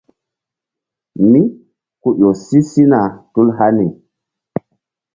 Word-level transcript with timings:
Mí 1.29 1.41
ku 2.01 2.09
ƴo 2.19 2.29
si 2.45 2.59
sina 2.71 2.99
tul 3.33 3.47
hani. 3.57 3.85